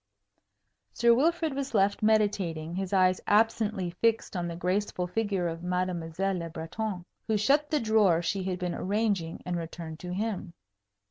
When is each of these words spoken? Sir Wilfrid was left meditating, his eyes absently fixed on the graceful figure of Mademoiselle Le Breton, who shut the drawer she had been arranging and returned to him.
Sir 0.93 1.13
Wilfrid 1.13 1.53
was 1.53 1.75
left 1.75 2.01
meditating, 2.01 2.73
his 2.73 2.91
eyes 2.91 3.21
absently 3.27 3.91
fixed 3.91 4.35
on 4.35 4.47
the 4.47 4.55
graceful 4.55 5.05
figure 5.05 5.47
of 5.47 5.61
Mademoiselle 5.61 6.37
Le 6.39 6.49
Breton, 6.49 7.05
who 7.27 7.37
shut 7.37 7.69
the 7.69 7.79
drawer 7.79 8.19
she 8.19 8.41
had 8.45 8.57
been 8.57 8.73
arranging 8.73 9.43
and 9.45 9.57
returned 9.57 9.99
to 9.99 10.11
him. 10.11 10.53